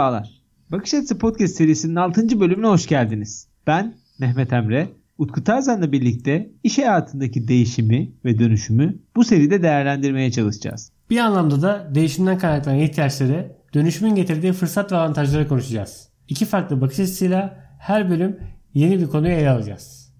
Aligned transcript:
Merhabalar. 0.00 0.42
Bakış 0.72 0.94
Açısı 0.94 1.18
Podcast 1.18 1.56
serisinin 1.56 1.96
6. 1.96 2.40
bölümüne 2.40 2.66
hoş 2.66 2.86
geldiniz. 2.86 3.48
Ben 3.66 3.94
Mehmet 4.18 4.52
Emre. 4.52 4.88
Utku 5.18 5.44
Tarzan'la 5.44 5.92
birlikte 5.92 6.50
iş 6.64 6.78
hayatındaki 6.78 7.48
değişimi 7.48 8.12
ve 8.24 8.38
dönüşümü 8.38 8.98
bu 9.16 9.24
seride 9.24 9.62
değerlendirmeye 9.62 10.30
çalışacağız. 10.30 10.92
Bir 11.10 11.18
anlamda 11.18 11.62
da 11.62 11.90
değişimden 11.94 12.38
kaynaklanan 12.38 12.78
ihtiyaçları, 12.78 13.56
dönüşümün 13.74 14.14
getirdiği 14.14 14.52
fırsat 14.52 14.92
ve 14.92 14.96
avantajları 14.96 15.48
konuşacağız. 15.48 16.08
İki 16.28 16.44
farklı 16.44 16.80
bakış 16.80 17.00
açısıyla 17.00 17.64
her 17.78 18.10
bölüm 18.10 18.40
yeni 18.74 19.00
bir 19.00 19.06
konuyu 19.06 19.32
ele 19.32 19.50
alacağız. 19.50 20.14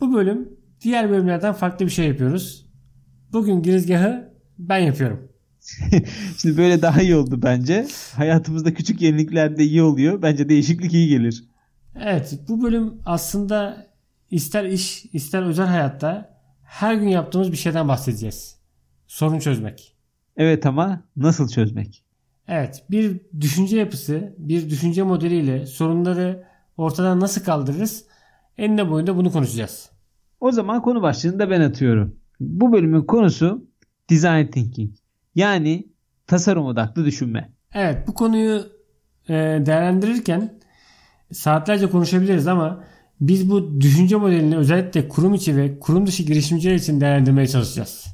Bu 0.00 0.14
bölüm 0.14 0.48
diğer 0.80 1.10
bölümlerden 1.10 1.52
farklı 1.52 1.86
bir 1.86 1.90
şey 1.90 2.08
yapıyoruz. 2.08 2.66
Bugün 3.32 3.62
girizgahı 3.62 4.32
ben 4.58 4.78
yapıyorum. 4.78 5.33
Şimdi 6.38 6.56
böyle 6.56 6.82
daha 6.82 7.02
iyi 7.02 7.16
oldu 7.16 7.40
bence. 7.42 7.86
Hayatımızda 8.16 8.74
küçük 8.74 9.02
yenilikler 9.02 9.56
de 9.56 9.64
iyi 9.64 9.82
oluyor. 9.82 10.22
Bence 10.22 10.48
değişiklik 10.48 10.94
iyi 10.94 11.08
gelir. 11.08 11.44
Evet 12.00 12.38
bu 12.48 12.62
bölüm 12.62 12.94
aslında 13.04 13.86
ister 14.30 14.64
iş 14.64 15.04
ister 15.12 15.42
özel 15.42 15.66
hayatta 15.66 16.40
her 16.62 16.94
gün 16.94 17.08
yaptığımız 17.08 17.52
bir 17.52 17.56
şeyden 17.56 17.88
bahsedeceğiz. 17.88 18.58
Sorun 19.06 19.38
çözmek. 19.38 19.96
Evet 20.36 20.66
ama 20.66 21.02
nasıl 21.16 21.48
çözmek? 21.48 22.04
Evet 22.48 22.84
bir 22.90 23.20
düşünce 23.40 23.78
yapısı, 23.78 24.34
bir 24.38 24.70
düşünce 24.70 25.02
modeliyle 25.02 25.66
sorunları 25.66 26.44
ortadan 26.76 27.20
nasıl 27.20 27.44
kaldırırız? 27.44 28.04
Enine 28.58 28.90
boyunda 28.90 29.16
bunu 29.16 29.32
konuşacağız. 29.32 29.90
O 30.40 30.52
zaman 30.52 30.82
konu 30.82 31.02
başlığını 31.02 31.38
da 31.38 31.50
ben 31.50 31.60
atıyorum. 31.60 32.16
Bu 32.40 32.72
bölümün 32.72 33.02
konusu 33.02 33.66
design 34.10 34.46
thinking. 34.46 35.03
Yani 35.34 35.88
tasarım 36.26 36.66
odaklı 36.66 37.04
düşünme. 37.04 37.52
Evet 37.74 38.08
bu 38.08 38.14
konuyu 38.14 38.66
e, 39.28 39.32
değerlendirirken 39.66 40.58
saatlerce 41.32 41.90
konuşabiliriz 41.90 42.46
ama 42.46 42.84
biz 43.20 43.50
bu 43.50 43.80
düşünce 43.80 44.16
modelini 44.16 44.56
özellikle 44.56 45.08
kurum 45.08 45.34
içi 45.34 45.56
ve 45.56 45.78
kurum 45.78 46.06
dışı 46.06 46.22
girişimciler 46.22 46.74
için 46.74 47.00
değerlendirmeye 47.00 47.46
çalışacağız. 47.46 48.06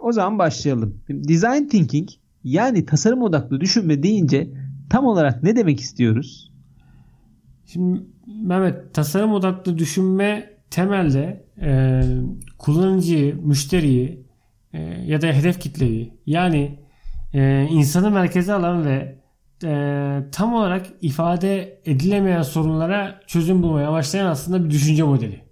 O 0.00 0.12
zaman 0.12 0.38
başlayalım. 0.38 1.02
Design 1.08 1.68
thinking 1.68 2.08
yani 2.44 2.86
tasarım 2.86 3.22
odaklı 3.22 3.60
düşünme 3.60 4.02
deyince 4.02 4.50
tam 4.90 5.06
olarak 5.06 5.42
ne 5.42 5.56
demek 5.56 5.80
istiyoruz? 5.80 6.52
Şimdi 7.66 8.02
Mehmet 8.26 8.94
tasarım 8.94 9.32
odaklı 9.32 9.78
düşünme 9.78 10.50
temelde 10.70 11.44
e, 11.60 12.02
kullanıcıyı, 12.58 13.36
müşteriyi 13.36 14.23
e, 14.74 14.80
ya 15.06 15.22
da 15.22 15.26
hedef 15.26 15.60
kitleyi 15.60 16.14
yani 16.26 16.78
e, 17.34 17.66
insanı 17.70 18.10
merkeze 18.10 18.52
alan 18.52 18.86
ve 18.86 19.18
e, 19.64 20.18
tam 20.32 20.54
olarak 20.54 20.86
ifade 21.00 21.80
edilemeyen 21.84 22.42
sorunlara 22.42 23.20
çözüm 23.26 23.62
bulmaya 23.62 23.92
başlayan 23.92 24.26
aslında 24.26 24.64
bir 24.64 24.70
düşünce 24.70 25.02
modeli. 25.02 25.44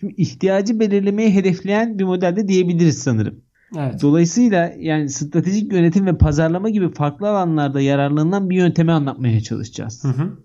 Şimdi 0.00 0.14
ihtiyacı 0.16 0.80
belirlemeyi 0.80 1.34
hedefleyen 1.34 1.98
bir 1.98 2.04
modelde 2.04 2.48
diyebiliriz 2.48 2.98
sanırım. 2.98 3.40
Evet. 3.78 4.02
Dolayısıyla 4.02 4.72
yani 4.78 5.08
stratejik 5.08 5.72
yönetim 5.72 6.06
ve 6.06 6.18
pazarlama 6.18 6.70
gibi 6.70 6.92
farklı 6.92 7.28
alanlarda 7.28 7.80
yararlanılan 7.80 8.50
bir 8.50 8.56
yöntemi 8.56 8.92
anlatmaya 8.92 9.40
çalışacağız. 9.40 10.04
Hı 10.04 10.08
hı. 10.08 10.38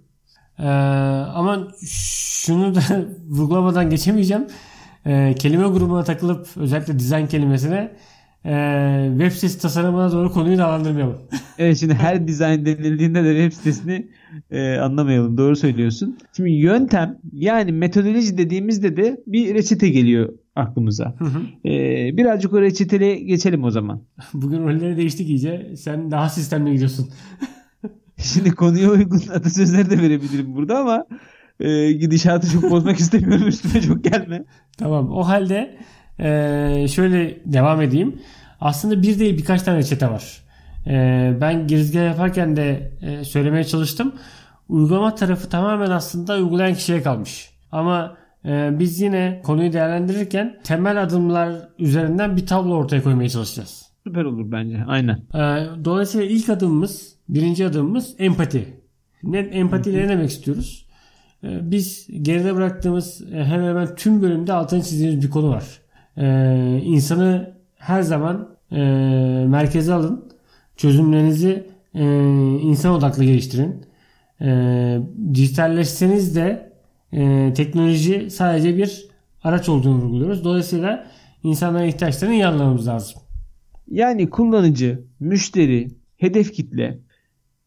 Ee, 0.60 0.68
ama 1.34 1.68
şunu 1.86 2.76
da 2.76 2.82
vurgulamadan 3.30 3.90
geçemeyeceğim. 3.90 4.48
Ee, 5.06 5.36
kelime 5.40 5.68
grubuna 5.68 6.04
takılıp 6.04 6.48
özellikle 6.58 7.00
dizayn 7.00 7.28
kelimesine 7.28 7.92
e, 8.46 9.08
web 9.12 9.32
sitesi 9.32 9.62
tasarımına 9.62 10.12
doğru 10.12 10.32
konuyu 10.32 10.58
dağılandırmayalım. 10.58 11.18
evet 11.58 11.78
şimdi 11.78 11.94
her 11.94 12.28
dizayn 12.28 12.66
denildiğinde 12.66 13.24
de 13.24 13.44
web 13.44 13.58
sitesini 13.58 14.08
e, 14.52 14.78
anlamayalım. 14.78 15.38
Doğru 15.38 15.56
söylüyorsun. 15.56 16.18
Şimdi 16.36 16.50
yöntem 16.52 17.18
yani 17.34 17.72
metodoloji 17.72 18.38
dediğimizde 18.38 18.98
de 18.98 19.24
bir 19.28 19.54
reçete 19.54 19.90
geliyor 19.90 20.34
aklımıza. 20.56 21.16
Hı 21.20 21.26
hı. 21.26 21.70
E, 21.70 22.18
birazcık 22.18 22.54
o 22.54 22.62
reçeteli 22.62 23.26
geçelim 23.26 23.64
o 23.64 23.72
zaman. 23.72 24.02
Bugün 24.34 24.64
rolleri 24.64 24.98
değiştik 24.98 25.30
iyice. 25.30 25.74
Sen 25.78 26.12
daha 26.12 26.30
sistemli 26.30 26.72
gidiyorsun. 26.72 27.10
Şimdi 28.18 28.52
konuya 28.52 28.90
uygun 28.90 29.22
atasözleri 29.34 29.90
de 29.90 30.02
verebilirim 30.02 30.56
burada 30.56 30.80
ama 30.80 31.06
e, 31.60 31.92
gidişatı 31.92 32.52
çok 32.52 32.72
bozmak 32.72 32.98
istemiyorum. 32.98 33.48
Üstüme 33.48 33.82
çok 33.82 34.04
gelme. 34.04 34.46
Tamam. 34.78 35.12
O 35.12 35.28
halde 35.28 35.78
e, 36.20 36.88
şöyle 36.92 37.38
devam 37.46 37.82
edeyim. 37.82 38.22
Aslında 38.62 39.02
bir 39.02 39.20
değil 39.20 39.38
birkaç 39.38 39.62
tane 39.62 39.78
reçete 39.78 40.10
var. 40.10 40.42
E, 40.88 41.34
ben 41.42 41.68
girizgah 41.68 42.06
yaparken 42.06 42.56
de 42.56 42.92
e, 43.02 43.24
söylemeye 43.24 43.64
çalıştım. 43.64 44.14
Uygulama 44.70 45.16
tarafı 45.16 45.50
tamamen 45.50 45.92
aslında 45.92 46.36
uygulayan 46.38 46.74
kişiye 46.74 47.02
kalmış. 47.02 47.50
Ama 47.72 48.18
e, 48.46 48.80
biz 48.80 49.02
yine 49.02 49.42
konuyu 49.44 49.74
değerlendirirken 49.74 50.60
temel 50.64 51.04
adımlar 51.04 51.70
üzerinden 51.80 52.38
bir 52.38 52.46
tablo 52.46 52.74
ortaya 52.76 53.04
koymaya 53.04 53.30
çalışacağız. 53.30 53.90
Süper 54.08 54.26
olur 54.26 54.52
bence. 54.52 54.84
Aynen. 54.88 55.16
E, 55.16 55.68
dolayısıyla 55.86 56.26
ilk 56.28 56.50
adımımız, 56.50 57.16
birinci 57.30 57.66
adımımız 57.66 58.16
empati. 58.20 58.74
Ne, 59.24 59.38
empatiyle 59.40 60.04
ne 60.04 60.10
demek 60.10 60.30
istiyoruz? 60.30 60.86
E, 61.44 61.72
biz 61.72 62.08
geride 62.22 62.56
bıraktığımız 62.56 63.22
e, 63.34 63.44
hemen 63.44 63.68
hemen 63.68 63.96
tüm 63.96 64.22
bölümde 64.22 64.54
altını 64.54 64.84
çizdiğimiz 64.84 65.22
bir 65.22 65.30
konu 65.30 65.50
var. 65.50 65.64
E, 66.18 66.82
insanı 66.84 67.54
her 67.78 68.02
zaman 68.02 68.58
e, 68.72 68.78
merkeze 69.48 69.94
alın. 69.94 70.30
Çözümlerinizi 70.76 71.68
e, 71.94 72.04
insan 72.62 72.92
odaklı 72.92 73.24
geliştirin. 73.24 73.86
E, 74.42 75.00
dijitalleşseniz 75.34 76.36
de 76.36 76.74
e, 77.12 77.54
teknoloji 77.54 78.30
sadece 78.30 78.78
bir 78.78 79.08
araç 79.44 79.70
olduğunu 79.70 80.02
vurguluyoruz. 80.02 80.44
Dolayısıyla 80.44 81.08
insanların 81.44 81.88
ihtiyaçlarını 81.88 82.36
iyi 82.36 82.46
anlamamız 82.46 82.88
lazım. 82.88 83.22
Yani 83.88 84.30
kullanıcı, 84.30 85.04
müşteri, 85.20 85.88
hedef 86.18 86.54
kitle 86.54 87.00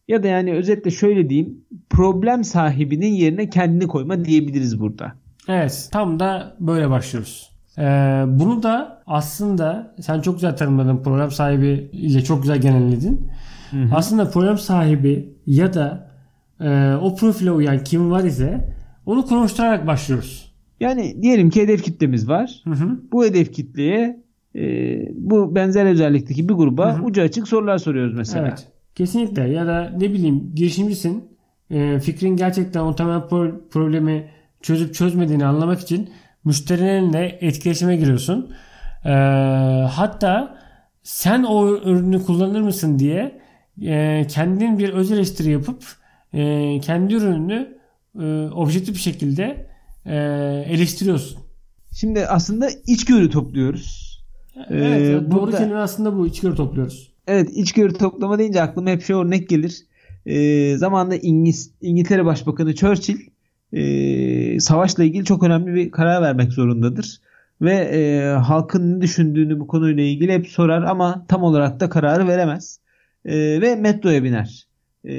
ya 0.09 0.22
da 0.22 0.28
yani 0.28 0.53
özetle 0.53 0.91
şöyle 0.91 1.30
diyeyim 1.30 1.64
problem 1.91 2.44
sahibinin 2.44 3.12
yerine 3.12 3.50
kendini 3.50 3.86
koyma 3.86 4.24
diyebiliriz 4.24 4.80
burada. 4.80 5.12
Evet 5.48 5.88
tam 5.92 6.20
da 6.20 6.56
böyle 6.60 6.91
başlıyoruz. 6.91 7.52
Ee, 7.78 7.83
bunu 8.27 8.62
da 8.62 9.03
aslında 9.06 9.94
sen 10.00 10.21
çok 10.21 10.34
güzel 10.34 10.56
tanımladın 10.56 11.03
problem 11.03 11.31
sahibi 11.31 11.91
ile 11.93 12.25
çok 12.25 12.43
güzel 12.43 12.60
genelledin. 12.60 13.28
Hı 13.71 13.77
hı. 13.77 13.88
Aslında 13.94 14.31
problem 14.31 14.59
sahibi 14.59 15.34
ya 15.47 15.75
da 15.75 16.10
e, 16.60 16.94
o 16.94 17.16
profile 17.16 17.50
uyan 17.50 17.84
kim 17.84 18.10
var 18.10 18.25
ise 18.25 18.75
onu 19.06 19.27
konuşturarak 19.27 19.87
başlıyoruz. 19.87 20.53
Yani 20.81 21.22
diyelim 21.22 21.50
ki 21.50 21.62
hedef 21.62 21.83
kitlemiz 21.83 22.28
var. 22.28 22.62
Hı 22.65 22.71
hı. 22.71 23.00
Bu 23.12 23.25
hedef 23.25 23.53
kitleye 23.53 24.22
e, 24.54 24.62
bu 25.15 25.54
benzer 25.54 25.87
özellikteki 25.87 26.49
bir 26.49 26.54
gruba 26.54 26.94
hı 26.94 26.99
hı. 26.99 27.03
ucu 27.03 27.22
açık 27.22 27.49
sorular 27.49 27.78
soruyoruz 27.78 28.15
mesela. 28.15 28.47
Evet. 28.49 28.69
Kesinlikle 28.94 29.49
ya 29.49 29.66
da 29.66 29.93
ne 29.99 30.12
bileyim 30.12 30.53
girişimcisin 30.54 31.25
e, 31.71 32.00
fikrin 32.00 32.37
gerçekten 32.37 32.81
o 32.81 32.94
temel 32.94 33.19
pro- 33.19 33.69
problemi 33.69 34.28
çözüp 34.62 34.94
çözmediğini 34.94 35.47
anlamak 35.47 35.81
için 35.81 36.10
müşterilerle 36.44 37.38
etkileşime 37.41 37.97
giriyorsun. 37.97 38.54
E, 39.04 39.10
hatta 39.91 40.58
sen 41.03 41.42
o 41.42 41.76
ürünü 41.76 42.25
kullanır 42.25 42.60
mısın 42.60 42.98
diye 42.98 43.41
e, 43.82 44.26
kendin 44.28 44.78
bir 44.78 44.88
öz 44.88 45.12
eleştiri 45.12 45.50
yapıp 45.50 45.84
e, 46.32 46.80
kendi 46.80 47.14
ürününü 47.14 47.78
e, 48.20 48.25
objektif 48.54 48.94
bir 48.94 49.00
şekilde 49.00 49.66
e, 50.06 50.16
eleştiriyorsun. 50.66 51.39
Şimdi 51.92 52.27
aslında 52.27 52.68
içgörü 52.86 53.30
topluyoruz. 53.30 54.12
Evet, 54.71 55.00
ee, 55.00 55.30
doğru 55.30 55.41
burada... 55.41 55.59
kelime 55.59 55.78
aslında 55.78 56.18
bu 56.18 56.27
içgörü 56.27 56.54
topluyoruz. 56.54 57.12
Evet 57.27 57.50
içgörü 57.53 57.92
toplama 57.92 58.38
deyince 58.38 58.62
aklıma 58.62 58.91
hep 58.91 59.03
şu 59.03 59.18
örnek 59.18 59.48
gelir. 59.48 59.86
E, 60.27 60.77
zamanında 60.77 61.16
İngiliz, 61.16 61.71
İngiltere 61.80 62.24
Başbakanı 62.24 62.74
Churchill 62.74 63.18
e, 63.72 64.60
savaşla 64.60 65.04
ilgili 65.04 65.24
çok 65.24 65.42
önemli 65.42 65.74
bir 65.74 65.91
karar 65.91 66.22
vermek 66.22 66.53
zorundadır. 66.53 67.21
Ve 67.63 67.72
e, 67.72 68.30
halkın 68.36 68.97
ne 68.97 69.01
düşündüğünü 69.01 69.60
bu 69.60 69.66
konuyla 69.66 70.03
ilgili 70.03 70.33
hep 70.33 70.48
sorar 70.48 70.83
ama 70.83 71.24
tam 71.28 71.42
olarak 71.42 71.80
da 71.80 71.89
kararı 71.89 72.28
veremez. 72.28 72.78
E, 73.24 73.60
ve 73.60 73.77
metroya 73.77 74.24
biner. 74.24 74.66
E, 75.04 75.15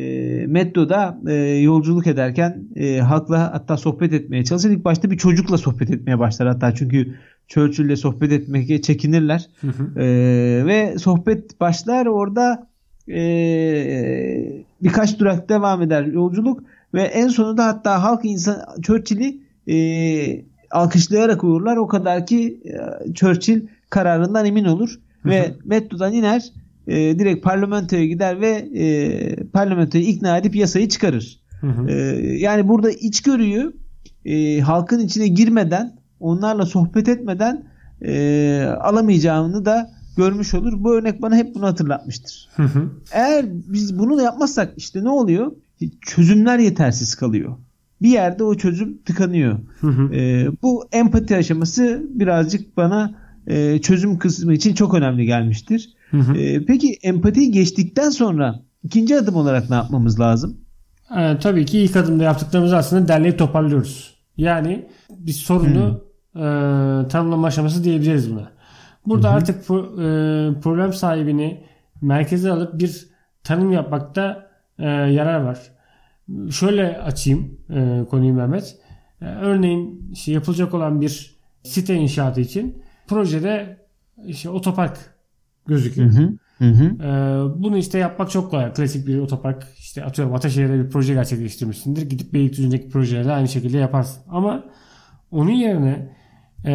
metroda 0.47 1.19
e, 1.27 1.33
yolculuk 1.44 2.07
ederken 2.07 2.63
e, 2.75 3.00
halkla 3.00 3.53
hatta 3.53 3.77
sohbet 3.77 4.13
etmeye 4.13 4.44
çalışır. 4.44 4.69
İlk 4.69 4.85
başta 4.85 5.11
bir 5.11 5.17
çocukla 5.17 5.57
sohbet 5.57 5.91
etmeye 5.91 6.19
başlar 6.19 6.47
hatta 6.47 6.75
çünkü 6.75 7.15
Churchill'le 7.47 7.95
sohbet 7.95 8.31
etmeye 8.31 8.81
çekinirler. 8.81 9.47
Hı 9.61 9.67
hı. 9.67 10.00
E, 10.00 10.05
ve 10.65 10.97
sohbet 10.97 11.59
başlar 11.59 12.05
orada 12.05 12.67
e, 13.09 13.23
birkaç 14.83 15.19
durak 15.19 15.50
devam 15.50 15.81
eder 15.81 16.03
yolculuk 16.03 16.63
ve 16.93 17.01
en 17.01 17.27
sonunda 17.27 17.65
hatta 17.65 18.03
halk 18.03 18.25
insan 18.25 18.61
Churchill'i 18.81 19.41
e, 19.67 20.45
alkışlayarak 20.71 21.43
uğurlar. 21.43 21.77
O 21.77 21.87
kadar 21.87 22.25
ki 22.25 22.61
e, 22.65 23.13
Churchill 23.13 23.61
kararından 23.89 24.45
emin 24.45 24.65
olur 24.65 24.99
ve 25.25 25.53
metrodan 25.65 26.13
iner 26.13 26.43
e, 26.87 27.19
direkt 27.19 27.43
parlamentoya 27.43 28.05
gider 28.05 28.41
ve 28.41 28.49
e, 28.75 29.35
parlamentoyu 29.43 30.03
ikna 30.03 30.37
edip 30.37 30.55
yasayı 30.55 30.89
çıkarır. 30.89 31.39
E, 31.87 31.93
yani 32.37 32.67
burada 32.67 32.91
içgörüyü 32.91 33.73
e, 34.25 34.59
halkın 34.59 34.99
içine 34.99 35.27
girmeden 35.27 35.95
onlarla 36.19 36.65
sohbet 36.65 37.09
etmeden 37.09 37.63
e, 38.01 38.63
alamayacağını 38.81 39.65
da 39.65 39.91
görmüş 40.17 40.53
olur. 40.53 40.73
Bu 40.83 40.93
örnek 40.93 41.21
bana 41.21 41.35
hep 41.35 41.55
bunu 41.55 41.65
hatırlatmıştır. 41.65 42.49
Hı 42.55 42.63
hı. 42.63 42.89
Eğer 43.11 43.45
biz 43.49 43.99
bunu 43.99 44.17
da 44.17 44.21
yapmazsak 44.21 44.73
işte 44.77 45.03
ne 45.03 45.09
oluyor? 45.09 45.51
Çözümler 46.01 46.59
yetersiz 46.59 47.15
kalıyor. 47.15 47.57
Bir 48.01 48.09
yerde 48.09 48.43
o 48.43 48.55
çözüm 48.55 48.97
tıkanıyor. 48.97 49.59
Hı 49.79 49.87
hı. 49.87 50.13
E, 50.13 50.47
bu 50.61 50.87
empati 50.91 51.35
aşaması 51.35 52.03
birazcık 52.09 52.77
bana 52.77 53.15
e, 53.47 53.79
çözüm 53.81 54.17
kısmı 54.17 54.53
için 54.53 54.73
çok 54.73 54.93
önemli 54.93 55.25
gelmiştir. 55.25 55.93
Hı 56.11 56.17
hı. 56.17 56.37
E, 56.37 56.65
peki 56.65 56.97
empatiyi 57.03 57.51
geçtikten 57.51 58.09
sonra 58.09 58.59
ikinci 58.83 59.17
adım 59.17 59.35
olarak 59.35 59.69
ne 59.69 59.75
yapmamız 59.75 60.19
lazım? 60.19 60.57
E, 61.17 61.39
tabii 61.39 61.65
ki 61.65 61.79
ilk 61.79 61.95
adımda 61.95 62.23
yaptıklarımızı 62.23 62.77
aslında 62.77 63.07
derleyip 63.07 63.39
toparlıyoruz. 63.39 64.13
Yani 64.37 64.85
bir 65.09 65.31
sorunu 65.31 66.01
hmm. 66.33 66.41
e, 66.41 67.07
tanımlama 67.07 67.47
aşaması 67.47 67.83
diyebiliriz 67.83 68.31
buna. 68.31 68.51
Burada 69.05 69.29
hmm. 69.29 69.37
artık 69.37 69.67
pro, 69.67 69.79
e, 69.79 70.05
problem 70.61 70.93
sahibini 70.93 71.63
merkeze 72.01 72.51
alıp 72.51 72.79
bir 72.79 73.07
tanım 73.43 73.71
yapmakta 73.71 74.42
e, 74.79 74.87
yarar 74.87 75.39
var. 75.41 75.59
Şöyle 76.51 76.97
açayım 76.97 77.57
e, 77.69 78.05
konuyu 78.09 78.33
Mehmet. 78.33 78.77
E, 79.21 79.25
örneğin 79.25 80.09
işte 80.11 80.31
yapılacak 80.31 80.73
olan 80.73 81.01
bir 81.01 81.35
site 81.63 81.95
inşaatı 81.95 82.41
için 82.41 82.83
projede 83.07 83.77
işte 84.25 84.49
otopark 84.49 85.15
gözüküyor. 85.67 86.11
Hı 86.11 86.21
hı. 86.21 86.37
Hı 86.57 86.65
hı. 86.65 86.85
Ee, 86.85 87.63
bunu 87.63 87.77
işte 87.77 87.97
yapmak 87.97 88.31
çok 88.31 88.51
kolay. 88.51 88.73
Klasik 88.73 89.07
bir 89.07 89.19
otopark 89.19 89.67
işte 89.77 90.05
atıyorum 90.05 90.33
Ataşehir'de 90.33 90.83
bir 90.83 90.89
proje 90.89 91.13
gerçekleştirmişsindir. 91.13 92.01
Gidip 92.09 92.33
Beylikdüzü'ndeki 92.33 92.89
projelerle 92.89 93.31
aynı 93.31 93.47
şekilde 93.47 93.77
yaparsın. 93.77 94.23
Ama 94.29 94.63
onun 95.31 95.51
yerine 95.51 96.17
e, 96.65 96.71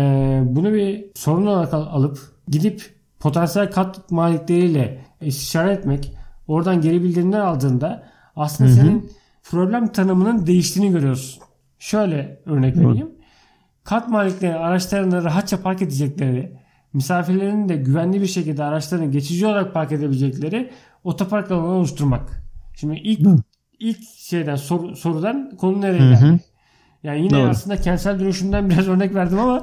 bunu 0.46 0.72
bir 0.72 1.04
sorun 1.14 1.46
olarak 1.46 1.74
alıp 1.74 2.18
gidip 2.48 2.82
potansiyel 3.20 3.70
kat 3.70 4.10
malikleriyle 4.10 5.04
istişare 5.20 5.72
etmek 5.72 6.17
oradan 6.48 6.80
geri 6.80 7.02
bildirimler 7.02 7.40
aldığında 7.40 8.08
aslında 8.36 8.70
hı 8.70 8.72
hı. 8.72 8.76
senin 8.76 9.10
problem 9.42 9.86
tanımının 9.92 10.46
değiştiğini 10.46 10.92
görüyorsun. 10.92 11.42
Şöyle 11.78 12.40
örnek 12.46 12.76
vereyim. 12.76 13.10
Kat 13.84 14.08
malikleri 14.08 14.54
araçlarını 14.54 15.24
rahatça 15.24 15.62
park 15.62 15.82
edecekleri 15.82 16.58
misafirlerin 16.92 17.68
de 17.68 17.76
güvenli 17.76 18.20
bir 18.20 18.26
şekilde 18.26 18.64
araçlarını 18.64 19.10
geçici 19.10 19.46
olarak 19.46 19.74
park 19.74 19.92
edebilecekleri 19.92 20.70
otopark 21.04 21.50
alanı 21.50 21.66
oluşturmak. 21.66 22.42
Şimdi 22.76 22.96
ilk 22.96 23.26
Hı. 23.26 23.36
ilk 23.78 23.98
şeyden 24.16 24.56
sor, 24.56 24.94
sorudan 24.94 25.56
konu 25.56 25.80
nereye 25.80 25.98
geldi? 25.98 26.20
Hı 26.20 26.26
hı. 26.26 26.38
Yani 27.02 27.22
yine 27.22 27.30
Doğru. 27.30 27.48
aslında 27.48 27.76
kentsel 27.76 28.20
dönüşümden 28.20 28.70
biraz 28.70 28.88
örnek 28.88 29.14
verdim 29.14 29.38
ama 29.38 29.62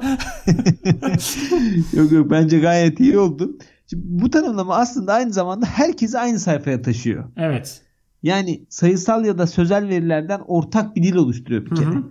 yok 1.92 2.12
yok 2.12 2.30
bence 2.30 2.58
gayet 2.58 3.00
iyi 3.00 3.18
oldu. 3.18 3.58
Şimdi 3.90 4.02
bu 4.06 4.30
tanımlama 4.30 4.76
aslında 4.76 5.12
aynı 5.12 5.32
zamanda 5.32 5.66
herkesi 5.66 6.18
aynı 6.18 6.38
sayfaya 6.38 6.82
taşıyor. 6.82 7.24
Evet. 7.36 7.82
Yani 8.22 8.66
sayısal 8.68 9.24
ya 9.24 9.38
da 9.38 9.46
sözel 9.46 9.88
verilerden 9.88 10.40
ortak 10.46 10.96
bir 10.96 11.02
dil 11.02 11.14
oluşturuyor 11.14 11.66
bir 11.66 11.76
kere. 11.76 11.86
Hı 11.86 11.98
hı. 11.98 12.04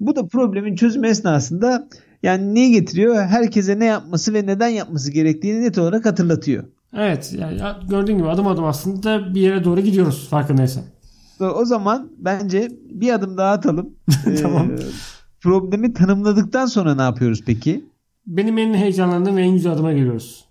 Bu 0.00 0.16
da 0.16 0.26
problemin 0.26 0.76
çözümü 0.76 1.08
esnasında 1.08 1.88
yani 2.22 2.54
neyi 2.54 2.72
getiriyor? 2.72 3.24
Herkese 3.24 3.78
ne 3.78 3.84
yapması 3.84 4.34
ve 4.34 4.46
neden 4.46 4.68
yapması 4.68 5.12
gerektiğini 5.12 5.62
net 5.62 5.78
olarak 5.78 6.06
hatırlatıyor. 6.06 6.64
Evet 6.96 7.34
yani 7.38 7.60
gördüğün 7.88 8.18
gibi 8.18 8.28
adım 8.28 8.46
adım 8.46 8.64
aslında 8.64 9.34
bir 9.34 9.40
yere 9.40 9.64
doğru 9.64 9.80
gidiyoruz 9.80 10.28
farkındaysan. 10.30 10.84
O 11.40 11.64
zaman 11.64 12.10
bence 12.18 12.68
bir 12.90 13.12
adım 13.12 13.36
daha 13.36 13.52
atalım. 13.52 13.90
tamam. 14.42 14.70
Ee, 14.70 14.76
problemi 15.40 15.92
tanımladıktan 15.92 16.66
sonra 16.66 16.94
ne 16.94 17.02
yapıyoruz 17.02 17.40
peki? 17.46 17.84
Benim 18.26 18.58
en 18.58 18.74
heyecanlandığım 18.74 19.36
ve 19.36 19.42
en 19.42 19.52
güzel 19.52 19.72
adıma 19.72 19.92
geliyoruz. 19.92 20.44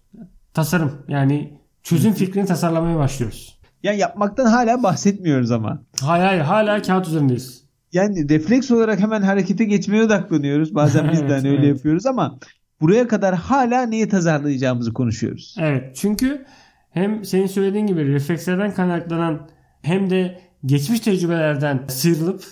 Tasarım 0.53 1.05
yani 1.07 1.59
çözüm 1.83 2.13
fikrini 2.13 2.45
tasarlamaya 2.45 2.97
başlıyoruz. 2.97 3.59
Ya 3.83 3.93
yapmaktan 3.93 4.45
hala 4.45 4.83
bahsetmiyoruz 4.83 5.51
ama. 5.51 5.81
Hayır 6.01 6.25
hayır 6.25 6.41
hala 6.41 6.81
kağıt 6.81 7.07
üzerindeyiz 7.07 7.61
yani 7.93 8.29
refleks 8.29 8.71
olarak 8.71 8.99
hemen 8.99 9.21
harekete 9.21 9.65
geçmeye 9.65 10.03
odaklanıyoruz. 10.03 10.75
Bazen 10.75 11.11
biz 11.11 11.21
de 11.21 11.33
hani 11.33 11.49
öyle 11.49 11.65
evet. 11.65 11.75
yapıyoruz 11.75 12.05
ama 12.05 12.39
buraya 12.81 13.07
kadar 13.07 13.35
hala 13.35 13.81
neyi 13.81 14.09
tasarlayacağımızı 14.09 14.93
konuşuyoruz. 14.93 15.55
Evet 15.59 15.95
çünkü 15.95 16.45
hem 16.91 17.25
senin 17.25 17.47
söylediğin 17.47 17.87
gibi 17.87 18.13
reflekslerden 18.13 18.73
kaynaklanan 18.73 19.49
hem 19.81 20.09
de 20.09 20.41
geçmiş 20.65 20.99
tecrübelerden 20.99 21.85
sıyrılıp 21.87 22.43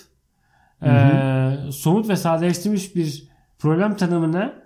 e, 0.82 0.90
somut 1.72 2.08
ve 2.08 2.16
sadeleştirilmiş 2.16 2.96
bir 2.96 3.30
problem 3.58 3.96
tanımına 3.96 4.59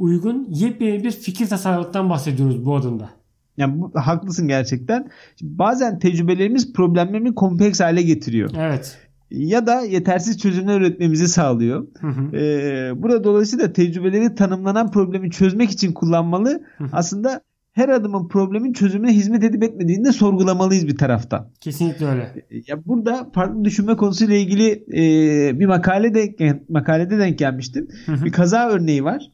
uygun 0.00 0.46
yepyeni 0.50 1.04
bir 1.04 1.10
fikir 1.10 1.48
tasarlamaktan 1.48 2.10
bahsediyoruz 2.10 2.64
bu 2.64 2.76
adımda. 2.76 3.10
Yani 3.56 3.80
bu, 3.80 3.92
haklısın 3.94 4.48
gerçekten. 4.48 5.10
Bazen 5.42 5.98
tecrübelerimiz 5.98 6.72
problemlerimi 6.72 7.34
kompleks 7.34 7.80
hale 7.80 8.02
getiriyor. 8.02 8.50
Evet 8.58 8.98
ya 9.30 9.66
da 9.66 9.80
yetersiz 9.80 10.38
çözümler 10.38 10.80
üretmemizi 10.80 11.28
sağlıyor. 11.28 11.86
Hı 12.00 12.06
hı. 12.06 12.36
Ee, 12.36 13.02
burada 13.02 13.24
dolayısıyla 13.24 13.72
tecrübeleri 13.72 14.34
tanımlanan 14.34 14.90
problemi 14.90 15.30
çözmek 15.30 15.70
için 15.70 15.92
kullanmalı. 15.92 16.62
Hı 16.78 16.84
hı. 16.84 16.88
Aslında 16.92 17.40
her 17.72 17.88
adımın 17.88 18.28
problemin 18.28 18.72
çözümüne 18.72 19.12
hizmet 19.12 19.44
edip 19.44 19.62
etmediğini 19.62 20.04
de 20.04 20.12
sorgulamalıyız 20.12 20.86
bir 20.86 20.96
taraftan. 20.96 21.48
Kesinlikle 21.60 22.06
öyle. 22.06 22.32
Ya 22.66 22.86
burada 22.86 23.30
farklı 23.34 23.64
düşünme 23.64 23.96
konusuyla 23.96 24.34
ilgili 24.36 24.84
e, 24.92 25.60
bir 25.60 25.66
makale 25.66 26.14
de 26.14 26.62
makalede 26.68 27.18
denk 27.18 27.38
gelmiştim. 27.38 27.88
Hı 28.06 28.12
hı. 28.12 28.24
Bir 28.24 28.32
kaza 28.32 28.68
örneği 28.68 29.04
var. 29.04 29.30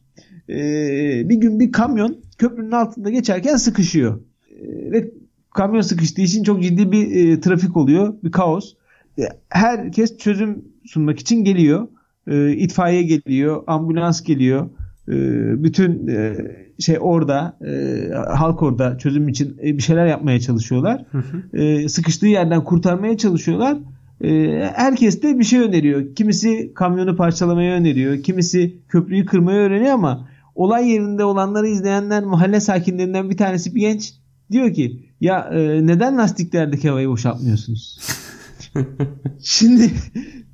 E, 0.49 1.29
bir 1.29 1.35
gün 1.35 1.59
bir 1.59 1.71
kamyon 1.71 2.17
köprünün 2.37 2.71
altında 2.71 3.09
geçerken 3.09 3.55
sıkışıyor. 3.55 4.19
E, 4.51 4.91
ve 4.91 5.11
kamyon 5.55 5.81
sıkıştığı 5.81 6.21
için 6.21 6.43
çok 6.43 6.63
ciddi 6.63 6.91
bir 6.91 7.15
e, 7.15 7.39
trafik 7.39 7.77
oluyor. 7.77 8.13
Bir 8.23 8.31
kaos 8.31 8.73
herkes 9.49 10.17
çözüm 10.17 10.65
sunmak 10.85 11.19
için 11.19 11.43
geliyor. 11.43 11.87
E, 12.27 12.51
itfaiye 12.51 13.03
geliyor, 13.03 13.63
ambulans 13.67 14.23
geliyor. 14.23 14.69
E, 15.07 15.13
bütün 15.63 16.07
e, 16.07 16.35
şey 16.79 16.97
orada, 16.99 17.57
e, 17.67 18.09
halk 18.13 18.63
orada 18.63 18.97
çözüm 18.97 19.27
için 19.27 19.57
e, 19.63 19.77
bir 19.77 19.81
şeyler 19.81 20.05
yapmaya 20.05 20.39
çalışıyorlar. 20.39 21.05
Hı 21.11 21.17
hı. 21.17 21.57
E, 21.57 21.89
sıkıştığı 21.89 22.27
yerden 22.27 22.63
kurtarmaya 22.63 23.17
çalışıyorlar. 23.17 23.77
E, 24.23 24.61
herkes 24.75 25.21
de 25.21 25.39
bir 25.39 25.43
şey 25.43 25.59
öneriyor. 25.59 26.15
Kimisi 26.15 26.73
kamyonu 26.73 27.15
parçalamayı 27.15 27.71
öneriyor, 27.71 28.23
kimisi 28.23 28.77
köprüyü 28.87 29.25
kırmayı 29.25 29.57
öğreniyor 29.57 29.93
ama 29.93 30.27
olay 30.57 30.89
yerinde 30.89 31.23
olanları 31.23 31.67
izleyenler 31.67 32.23
mahalle 32.23 32.59
sakinlerinden 32.59 33.29
bir 33.29 33.37
tanesi 33.37 33.75
bir 33.75 33.79
genç 33.79 34.13
diyor 34.51 34.73
ki 34.73 35.09
ya 35.21 35.49
e, 35.53 35.87
neden 35.87 36.17
lastiklerdeki 36.17 36.89
havayı 36.89 37.09
boşaltmıyorsunuz? 37.09 37.99
Şimdi 39.39 39.91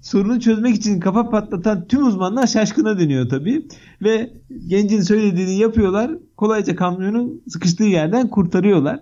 sorunu 0.01 0.39
çözmek 0.39 0.75
için 0.75 1.00
kafa 1.00 1.29
patlatan 1.29 1.88
tüm 1.88 2.05
uzmanlar 2.07 2.48
şaşkına 2.48 3.00
dönüyor 3.00 3.29
tabii. 3.29 3.67
Ve 4.01 4.33
gencin 4.67 5.01
söylediğini 5.01 5.57
yapıyorlar. 5.57 6.12
Kolayca 6.38 6.75
kamyonu 6.75 7.33
sıkıştığı 7.48 7.83
yerden 7.83 8.29
kurtarıyorlar. 8.29 9.00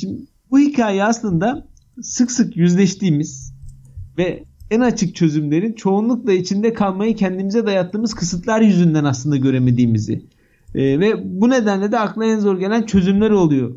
Şimdi 0.00 0.22
bu 0.50 0.58
hikaye 0.58 1.04
aslında 1.04 1.66
sık 2.02 2.30
sık 2.30 2.56
yüzleştiğimiz 2.56 3.54
ve 4.18 4.44
en 4.70 4.80
açık 4.80 5.14
çözümlerin 5.14 5.72
çoğunlukla 5.72 6.32
içinde 6.32 6.72
kalmayı 6.72 7.16
kendimize 7.16 7.66
dayattığımız 7.66 8.14
kısıtlar 8.14 8.60
yüzünden 8.60 9.04
aslında 9.04 9.36
göremediğimizi 9.36 10.22
e, 10.74 11.00
ve 11.00 11.40
bu 11.40 11.50
nedenle 11.50 11.92
de 11.92 11.98
akla 11.98 12.24
en 12.24 12.38
zor 12.38 12.58
gelen 12.58 12.82
çözümler 12.82 13.30
oluyor 13.30 13.74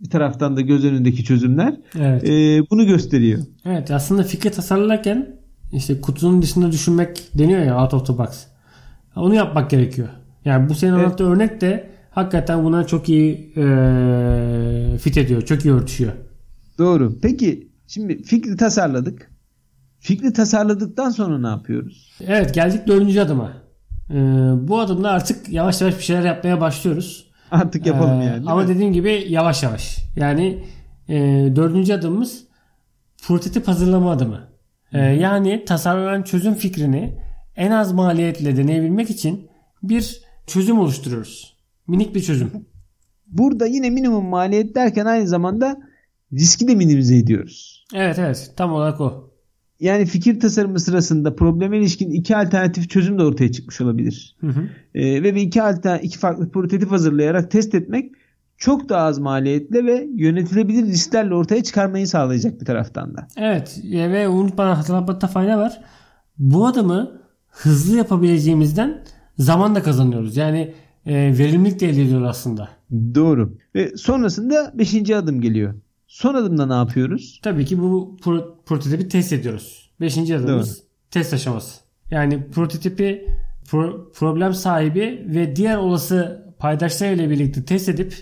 bir 0.00 0.10
taraftan 0.10 0.56
da 0.56 0.60
göz 0.60 0.84
önündeki 0.84 1.24
çözümler 1.24 1.76
evet. 1.98 2.24
e, 2.24 2.60
bunu 2.70 2.86
gösteriyor. 2.86 3.40
Evet 3.64 3.90
aslında 3.90 4.22
fikri 4.22 4.50
tasarlarken 4.50 5.36
işte 5.72 6.00
kutunun 6.00 6.42
dışında 6.42 6.72
düşünmek 6.72 7.28
deniyor 7.38 7.60
ya 7.60 7.82
out 7.82 7.94
of 7.94 8.06
the 8.06 8.18
box. 8.18 8.28
Onu 9.16 9.34
yapmak 9.34 9.70
gerekiyor. 9.70 10.08
Yani 10.44 10.68
bu 10.68 10.74
senin 10.74 10.98
evet. 10.98 11.20
örnek 11.20 11.60
de 11.60 11.90
hakikaten 12.10 12.64
buna 12.64 12.86
çok 12.86 13.08
iyi 13.08 13.52
e, 13.56 14.98
fit 14.98 15.16
ediyor. 15.16 15.42
Çok 15.42 15.64
iyi 15.64 15.74
örtüşüyor. 15.74 16.12
Doğru. 16.78 17.12
Peki 17.22 17.68
şimdi 17.86 18.22
fikri 18.22 18.56
tasarladık. 18.56 19.30
Fikri 19.98 20.32
tasarladıktan 20.32 21.10
sonra 21.10 21.38
ne 21.38 21.46
yapıyoruz? 21.46 22.12
Evet 22.26 22.54
geldik 22.54 22.86
dördüncü 22.86 23.20
adıma. 23.20 23.52
Ee, 24.10 24.14
bu 24.68 24.80
adımda 24.80 25.10
artık 25.10 25.48
yavaş 25.48 25.80
yavaş 25.80 25.98
bir 25.98 26.02
şeyler 26.02 26.22
yapmaya 26.22 26.60
başlıyoruz. 26.60 27.30
Artık 27.50 27.86
yapalım 27.86 28.20
ee, 28.20 28.24
yani. 28.24 28.50
Ama 28.50 28.62
mi? 28.62 28.68
dediğim 28.68 28.92
gibi 28.92 29.26
yavaş 29.28 29.62
yavaş. 29.62 29.98
Yani 30.16 30.64
e, 31.08 31.16
dördüncü 31.56 31.92
adımımız 31.92 32.44
prototip 33.22 33.68
hazırlama 33.68 34.10
adımı. 34.10 34.48
E, 34.92 34.98
yani 34.98 35.64
tasarlanan 35.64 36.22
çözüm 36.22 36.54
fikrini 36.54 37.18
en 37.56 37.70
az 37.70 37.92
maliyetle 37.92 38.56
deneyebilmek 38.56 39.10
için 39.10 39.50
bir 39.82 40.22
çözüm 40.46 40.78
oluşturuyoruz. 40.78 41.56
Minik 41.86 42.14
bir 42.14 42.22
çözüm. 42.22 42.50
Burada 43.26 43.66
yine 43.66 43.90
minimum 43.90 44.24
maliyet 44.24 44.74
derken 44.74 45.06
aynı 45.06 45.28
zamanda 45.28 45.78
riski 46.32 46.68
de 46.68 46.74
minimize 46.74 47.16
ediyoruz. 47.16 47.86
Evet 47.94 48.18
evet 48.18 48.52
tam 48.56 48.72
olarak 48.72 49.00
o. 49.00 49.29
Yani 49.80 50.06
fikir 50.06 50.40
tasarımı 50.40 50.80
sırasında 50.80 51.36
probleme 51.36 51.78
ilişkin 51.78 52.10
iki 52.10 52.36
alternatif 52.36 52.90
çözüm 52.90 53.18
de 53.18 53.22
ortaya 53.22 53.52
çıkmış 53.52 53.80
olabilir. 53.80 54.36
Hı 54.40 54.46
hı. 54.46 54.68
Ee, 54.94 55.22
ve 55.22 55.34
bir 55.34 55.40
iki, 55.40 55.62
alternatif, 55.62 56.06
iki 56.06 56.18
farklı 56.18 56.50
prototip 56.50 56.90
hazırlayarak 56.90 57.50
test 57.50 57.74
etmek 57.74 58.12
çok 58.56 58.88
daha 58.88 59.06
az 59.06 59.18
maliyetle 59.18 59.84
ve 59.84 60.08
yönetilebilir 60.14 60.86
risklerle 60.86 61.34
ortaya 61.34 61.62
çıkarmayı 61.62 62.08
sağlayacak 62.08 62.60
bir 62.60 62.66
taraftan 62.66 63.16
da. 63.16 63.28
Evet 63.36 63.80
e, 63.92 64.12
ve 64.12 64.28
unutmadan 64.28 64.74
hatırlatmakta 64.74 65.26
fayda 65.26 65.58
var. 65.58 65.80
Bu 66.38 66.66
adımı 66.66 67.20
hızlı 67.48 67.96
yapabileceğimizden 67.96 69.04
zaman 69.38 69.74
da 69.74 69.82
kazanıyoruz. 69.82 70.36
Yani 70.36 70.74
e, 71.06 71.14
verimlilik 71.38 71.80
de 71.80 71.88
elde 71.88 72.02
ediyoruz 72.02 72.26
aslında. 72.28 72.68
Doğru. 73.14 73.56
Ve 73.74 73.96
sonrasında 73.96 74.72
beşinci 74.74 75.16
adım 75.16 75.40
geliyor. 75.40 75.74
Son 76.10 76.34
adımda 76.34 76.66
ne 76.66 76.74
yapıyoruz? 76.74 77.40
Tabii 77.42 77.64
ki 77.64 77.80
bu 77.80 78.16
pro- 78.22 78.54
prototipi 78.66 79.08
test 79.08 79.32
ediyoruz. 79.32 79.90
Beşinci 80.00 80.36
adımımız 80.36 80.78
Doğru. 80.78 80.86
test 81.10 81.34
aşaması. 81.34 81.80
Yani 82.10 82.50
prototipi 82.50 83.26
pro- 83.64 84.12
problem 84.12 84.54
sahibi 84.54 85.24
ve 85.26 85.56
diğer 85.56 85.76
olası 85.76 86.46
paydaşlarıyla 86.58 87.30
birlikte 87.30 87.64
test 87.64 87.88
edip 87.88 88.14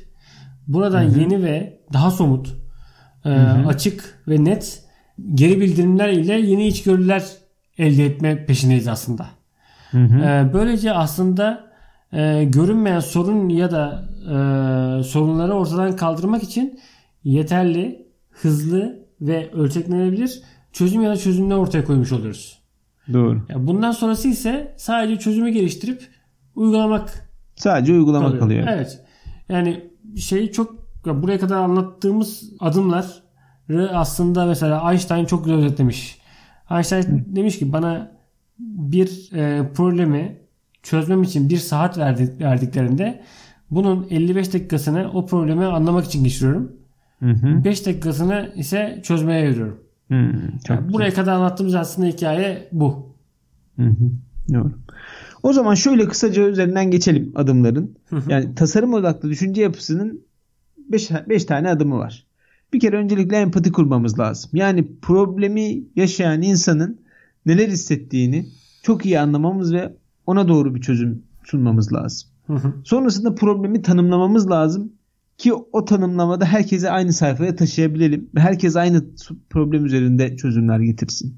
buradan 0.67 1.03
yeni 1.03 1.43
ve 1.43 1.81
daha 1.93 2.11
somut, 2.11 2.57
e, 3.25 3.31
açık 3.67 4.23
ve 4.29 4.45
net 4.45 4.85
geri 5.35 5.61
bildirimler 5.61 6.09
ile 6.09 6.33
yeni 6.33 6.67
içgörüler 6.67 7.25
elde 7.79 8.07
etme 8.07 8.47
peşindeyiz 8.47 8.89
aslında. 8.89 9.27
E, 9.95 10.51
böylece 10.53 10.93
aslında 10.93 11.71
e, 12.13 12.45
görünmeyen 12.45 13.01
sorun 13.01 13.49
ya 13.49 13.71
da 13.71 14.09
e, 14.25 15.03
sorunları 15.03 15.55
ortadan 15.55 15.97
kaldırmak 15.97 16.43
için 16.43 16.81
yeterli, 17.33 18.09
hızlı 18.31 19.07
ve 19.21 19.51
ölçeklenebilir 19.53 20.43
çözüm 20.73 21.03
ya 21.03 21.11
da 21.11 21.17
çözümler 21.17 21.57
ortaya 21.57 21.85
koymuş 21.85 22.13
oluyoruz. 22.13 22.59
Doğru. 23.13 23.43
Ya 23.49 23.67
bundan 23.67 23.93
sonrası 23.93 24.29
ise 24.29 24.75
sadece 24.77 25.19
çözümü 25.19 25.51
geliştirip 25.51 26.09
uygulamak 26.55 27.29
Sadece 27.57 27.93
uygulama 27.93 28.27
kalıyor. 28.27 28.43
kalıyor. 28.43 28.67
Evet. 28.71 29.05
Yani 29.49 29.91
şey 30.17 30.53
çok 30.53 30.89
ya 31.07 31.23
buraya 31.23 31.39
kadar 31.39 31.57
anlattığımız 31.57 32.53
adımları 32.61 33.91
aslında 33.93 34.47
mesela 34.47 34.93
Einstein 34.93 35.25
çok 35.25 35.45
güzel 35.45 35.59
özetlemiş. 35.59 36.19
Einstein 36.71 37.25
demiş 37.37 37.59
ki 37.59 37.73
bana 37.73 38.13
bir 38.59 39.33
e, 39.33 39.73
problemi 39.73 40.39
çözmem 40.83 41.23
için 41.23 41.49
bir 41.49 41.57
saat 41.59 41.99
verdi, 41.99 42.37
verdiklerinde 42.41 43.23
bunun 43.71 44.07
55 44.11 44.53
dakikasını 44.55 45.11
o 45.15 45.27
problemi 45.27 45.65
anlamak 45.65 46.05
için 46.05 46.25
geçiriyorum. 46.25 46.79
Hı 47.21 47.31
hı. 47.31 47.65
5 47.65 47.87
dakikasını 47.87 48.53
ise 48.57 49.01
çözmeye 49.03 49.43
ayırıyorum. 49.43 49.81
Hı, 50.09 50.33
çok 50.65 50.77
Yani 50.77 50.93
buraya 50.93 51.15
kadar 51.15 51.33
anlattığımız 51.33 51.75
aslında 51.75 52.09
hikaye 52.09 52.69
bu. 52.73 53.15
Hı 53.77 53.83
hı. 53.83 54.11
Doğru. 54.55 54.73
O 55.43 55.53
zaman 55.53 55.75
şöyle 55.75 56.09
kısaca 56.09 56.49
üzerinden 56.49 56.91
geçelim 56.91 57.33
adımların. 57.35 57.97
Yani 58.29 58.55
tasarım 58.55 58.95
odaklı 58.95 59.31
düşünce 59.31 59.63
yapısının 59.63 60.25
5 61.29 61.45
tane 61.45 61.71
adımı 61.71 61.99
var. 61.99 62.27
Bir 62.73 62.81
kere 62.81 62.97
öncelikle 62.97 63.37
empati 63.37 63.73
kurmamız 63.73 64.19
lazım. 64.19 64.51
Yani 64.55 64.87
problemi 65.03 65.85
yaşayan 65.97 66.43
insanın 66.43 67.01
neler 67.47 67.69
hissettiğini 67.69 68.47
çok 68.83 69.07
iyi 69.07 69.21
anlamamız 69.21 69.73
ve 69.73 69.93
ona 70.27 70.49
doğru 70.49 70.75
bir 70.75 70.81
çözüm 70.81 71.23
sunmamız 71.45 71.93
lazım. 71.93 72.29
Hı 72.47 72.55
hı. 72.55 72.75
Sonrasında 72.85 73.35
problemi 73.35 73.83
tanımlamamız 73.83 74.51
lazım 74.51 74.93
ki 75.39 75.53
o 75.55 75.85
tanımlamada 75.85 76.45
herkese 76.45 76.91
aynı 76.91 77.13
sayfaya 77.13 77.57
taşıyabilelim 77.57 78.31
ve 78.35 78.41
herkes 78.41 78.77
aynı 78.77 79.05
problem 79.51 79.85
üzerinde 79.85 80.37
çözümler 80.37 80.81
getirsin. 80.81 81.37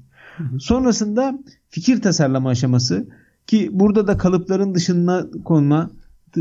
Sonrasında 0.59 1.39
fikir 1.69 2.01
tasarlama 2.01 2.49
aşaması 2.49 3.07
ki 3.47 3.69
burada 3.71 4.07
da 4.07 4.17
kalıpların 4.17 4.75
dışına 4.75 5.25
konma, 5.45 5.91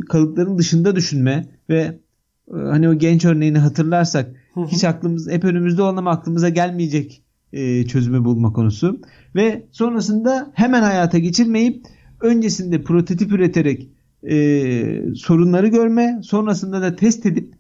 kalıpların 0.09 0.59
dışında 0.59 0.97
düşünme 0.97 1.49
ve 1.69 2.00
e, 2.49 2.57
hani 2.57 2.88
o 2.88 2.95
genç 2.95 3.25
örneğini 3.25 3.59
hatırlarsak 3.59 4.35
Hı 4.55 4.61
hı. 4.61 4.67
hiç 4.67 4.85
aklımız 4.85 5.31
hep 5.31 5.45
önümüzde 5.45 5.83
olan 5.83 5.97
ama 5.97 6.11
aklımıza 6.11 6.49
gelmeyecek 6.49 7.23
e, 7.52 7.87
çözümü 7.87 8.25
bulma 8.25 8.52
konusu 8.52 9.00
ve 9.35 9.67
sonrasında 9.73 10.50
hemen 10.55 10.83
hayata 10.83 11.19
geçirmeyip 11.19 11.87
öncesinde 12.21 12.83
prototip 12.83 13.33
üreterek 13.33 13.88
e, 14.29 15.15
sorunları 15.15 15.69
görme 15.69 16.21
sonrasında 16.23 16.83
da 16.83 16.97
test 16.97 17.27
edip 17.27 17.55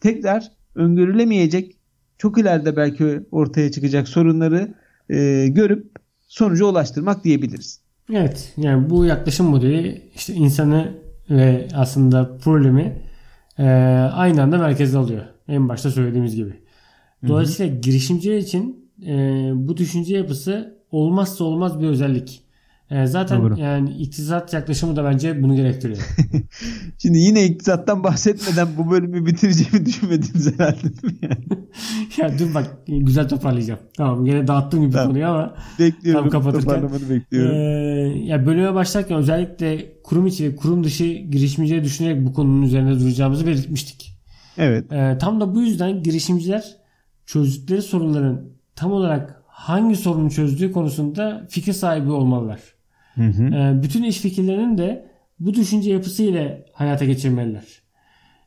tekrar 0.00 0.52
öngörülemeyecek 0.74 1.76
çok 2.18 2.38
ileride 2.38 2.76
belki 2.76 3.20
ortaya 3.30 3.70
çıkacak 3.70 4.08
sorunları 4.08 4.74
e, 5.10 5.46
görüp 5.48 5.90
sonuca 6.28 6.64
ulaştırmak 6.64 7.24
diyebiliriz. 7.24 7.80
Evet 8.12 8.52
yani 8.56 8.90
bu 8.90 9.04
yaklaşım 9.04 9.46
modeli 9.46 10.02
işte 10.14 10.34
insanı 10.34 10.92
ve 11.30 11.68
aslında 11.74 12.38
problemi 12.38 13.02
e, 13.58 13.64
aynı 14.12 14.42
anda 14.42 14.58
merkeze 14.58 14.98
alıyor. 14.98 15.24
En 15.48 15.68
başta 15.68 15.90
söylediğimiz 15.90 16.36
gibi. 16.36 16.52
Dolayısıyla 17.28 17.76
girişimciler 17.76 18.36
için 18.38 18.90
e, 19.06 19.12
bu 19.54 19.76
düşünce 19.76 20.16
yapısı 20.16 20.78
olmazsa 20.90 21.44
olmaz 21.44 21.80
bir 21.80 21.86
özellik. 21.86 22.42
E, 22.90 23.06
zaten 23.06 23.42
Doğru. 23.42 23.60
yani 23.60 23.90
iktisat 23.90 24.52
yaklaşımı 24.52 24.96
da 24.96 25.04
bence 25.04 25.42
bunu 25.42 25.56
gerektiriyor. 25.56 25.98
Şimdi 26.98 27.18
yine 27.18 27.44
iktisattan 27.44 28.04
bahsetmeden 28.04 28.68
bu 28.78 28.90
bölümü 28.90 29.26
bitireceğimi 29.26 29.86
düşünmediniz 29.86 30.58
herhalde. 30.58 30.86
yani? 31.22 31.66
ya 32.16 32.38
dur 32.38 32.54
bak 32.54 32.66
güzel 32.86 33.28
toparlayacağım. 33.28 33.80
Tamam 33.96 34.24
gene 34.24 34.46
dağıttım 34.46 34.82
gibi 34.82 34.92
Tamam. 34.92 35.08
konuyu 35.08 35.26
ama 35.26 35.54
bekliyorum. 35.78 36.22
Tam 36.22 36.30
kapatırken. 36.30 36.74
Toparlamanı 36.74 37.10
bekliyorum. 37.10 37.56
Ee, 37.56 38.24
ya 38.24 38.46
bölüme 38.46 38.74
başlarken 38.74 39.18
özellikle 39.18 40.02
kurum 40.02 40.26
içi 40.26 40.44
ve 40.44 40.56
kurum 40.56 40.84
dışı 40.84 41.04
girişimcileri 41.04 41.84
düşünerek 41.84 42.26
bu 42.26 42.32
konunun 42.32 42.62
üzerine 42.62 43.00
duracağımızı 43.00 43.46
belirtmiştik. 43.46 44.18
evet. 44.58 44.92
Ee, 44.92 45.18
tam 45.20 45.40
da 45.40 45.54
bu 45.54 45.62
yüzden 45.62 46.02
girişimciler 46.02 46.76
çözdükleri 47.26 47.82
sorunların 47.82 48.42
tam 48.76 48.92
olarak 48.92 49.42
hangi 49.46 49.96
sorunu 49.96 50.30
çözdüğü 50.30 50.72
konusunda 50.72 51.46
fikir 51.50 51.72
sahibi 51.72 52.10
olmalılar. 52.10 52.60
Hı 53.16 53.22
hı. 53.22 53.44
Ee, 53.54 53.82
bütün 53.82 54.02
iş 54.02 54.18
fikirlerini 54.18 54.78
de 54.78 55.10
bu 55.40 55.54
düşünce 55.54 55.92
yapısı 55.92 56.22
ile 56.22 56.66
hayata 56.72 57.04
geçirmeliler. 57.04 57.64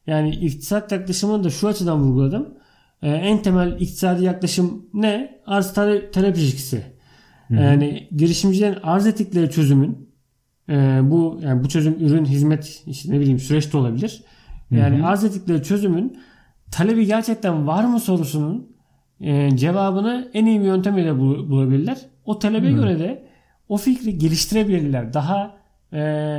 Yani 0.08 0.30
iktisat 0.30 0.92
yaklaşımını 0.92 1.44
da 1.44 1.50
şu 1.50 1.68
açıdan 1.68 2.02
vurguladım. 2.02 2.54
Ee, 3.02 3.10
en 3.10 3.42
temel 3.42 3.82
iktisadi 3.82 4.24
yaklaşım 4.24 4.86
ne? 4.94 5.40
Arz 5.46 5.74
talep, 5.74 6.14
talep 6.14 6.38
ilişkisi. 6.38 6.84
Yani 7.50 8.08
girişimcilerin 8.18 8.78
arz 8.84 9.08
ettikleri 9.08 9.52
çözümün 9.52 10.10
e, 10.70 11.00
bu 11.04 11.40
yani 11.44 11.64
bu 11.64 11.70
çözüm 11.70 11.94
ürün, 12.00 12.26
hizmet, 12.26 12.84
işte 12.88 13.14
ne 13.14 13.20
bileyim 13.20 13.40
süreç 13.40 13.74
de 13.74 13.78
olabilir. 13.78 14.24
Yani 14.72 15.06
arz 15.06 15.24
ettikleri 15.24 15.64
çözümün 15.64 16.18
talebi 16.72 17.06
gerçekten 17.06 17.68
var 17.68 17.84
mı 17.84 18.00
sorusunun 18.00 18.76
e, 19.22 19.58
cevabını 19.58 20.32
en 20.34 20.46
iyi 20.46 20.60
bir 20.60 20.66
yöntemiyle 20.66 21.20
bul- 21.20 21.50
bulabilirler. 21.50 21.98
O 22.26 22.40
talebe 22.40 22.72
göre 22.72 23.00
de 23.00 23.29
o 23.70 23.78
fikri 23.78 24.18
geliştirebilirler. 24.18 25.14
Daha 25.14 25.58
e, 25.94 25.98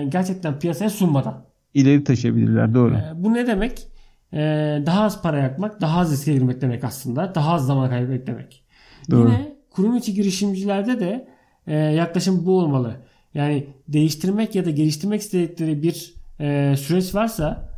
gerçekten 0.09 0.59
piyasaya 0.59 0.91
sunmadan. 0.91 1.45
İleri 1.75 2.05
taşıyabilirler. 2.05 2.75
Doğru. 2.75 2.95
E, 2.95 3.13
bu 3.15 3.35
ne 3.35 3.47
demek? 3.47 3.87
E, 4.33 4.39
daha 4.87 5.03
az 5.03 5.23
para 5.23 5.39
yakmak, 5.39 5.81
daha 5.81 6.01
az 6.01 6.13
riske 6.13 6.33
girmek 6.33 6.61
demek 6.61 6.85
aslında. 6.85 7.35
Daha 7.35 7.53
az 7.53 7.67
zaman 7.67 7.91
kaybetmek 7.91 8.27
demek. 8.27 8.65
Doğru. 9.11 9.29
Yine 9.29 9.57
kurum 9.71 9.97
içi 9.97 10.15
girişimcilerde 10.15 11.01
de 11.01 11.29
e, 11.67 11.77
yaklaşım 11.77 12.47
bu 12.47 12.59
olmalı. 12.59 12.97
Yani 13.35 13.67
değiştirmek 13.89 14.55
ya 14.55 14.65
da 14.65 14.71
geliştirmek 14.71 15.21
istedikleri 15.21 15.83
bir 15.83 16.15
e, 16.41 16.77
süreç 16.77 17.15
varsa 17.15 17.71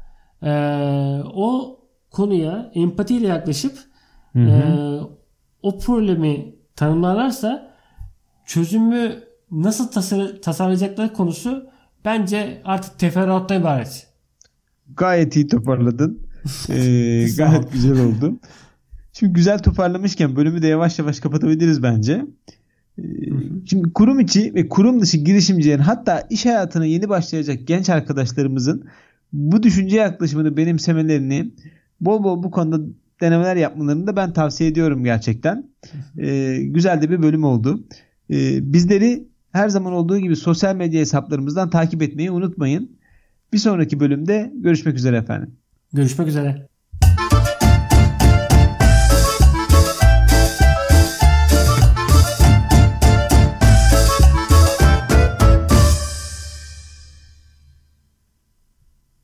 e, 0.42 0.50
o 1.34 1.78
konuya 2.10 2.70
empatiyle 2.74 3.26
yaklaşıp 3.26 3.78
Hı 4.32 4.38
hı. 4.38 4.48
e, 4.48 4.62
o 5.62 5.78
problemi 5.78 6.54
tanımlarlarsa 6.76 7.72
çözümü 8.46 9.22
nasıl 9.52 9.88
tasar- 9.90 10.40
tasarlayacakları 10.40 11.12
konusu 11.12 11.66
bence 12.04 12.62
artık 12.64 12.98
teferruattan 12.98 13.60
ibaret. 13.60 14.06
Gayet 14.96 15.36
iyi 15.36 15.46
toparladın. 15.46 16.18
Ee, 16.68 17.26
gayet 17.36 17.72
güzel 17.72 18.00
oldu. 18.04 18.36
Şimdi 19.12 19.32
güzel 19.32 19.58
toparlamışken 19.58 20.36
bölümü 20.36 20.62
de 20.62 20.66
yavaş 20.66 20.98
yavaş 20.98 21.20
kapatabiliriz 21.20 21.82
bence. 21.82 22.26
Ee, 22.98 23.02
Şimdi 23.66 23.92
kurum 23.92 24.20
içi 24.20 24.54
ve 24.54 24.68
kurum 24.68 25.00
dışı 25.00 25.16
girişimcilerin 25.18 25.82
hatta 25.82 26.26
iş 26.30 26.46
hayatına 26.46 26.84
yeni 26.84 27.08
başlayacak 27.08 27.58
genç 27.66 27.90
arkadaşlarımızın 27.90 28.84
bu 29.32 29.62
düşünce 29.62 29.96
yaklaşımını 29.96 30.56
benimsemelerini 30.56 31.50
bol 32.00 32.24
bol 32.24 32.42
bu 32.42 32.50
konuda 32.50 32.86
denemeler 33.20 33.56
yapmalarını 33.56 34.06
da 34.06 34.16
ben 34.16 34.32
tavsiye 34.32 34.70
ediyorum 34.70 35.04
gerçekten. 35.04 35.70
Ee, 36.18 36.58
güzel 36.62 37.02
de 37.02 37.10
bir 37.10 37.22
bölüm 37.22 37.44
oldu. 37.44 37.84
Ee, 38.30 38.72
bizleri 38.72 39.28
her 39.52 39.68
zaman 39.68 39.92
olduğu 39.92 40.18
gibi 40.18 40.36
sosyal 40.36 40.76
medya 40.76 41.00
hesaplarımızdan 41.00 41.70
takip 41.70 42.02
etmeyi 42.02 42.30
unutmayın. 42.30 42.98
Bir 43.52 43.58
sonraki 43.58 44.00
bölümde 44.00 44.52
görüşmek 44.54 44.96
üzere 44.96 45.16
efendim. 45.16 45.56
Görüşmek 45.92 46.28
üzere. 46.28 46.71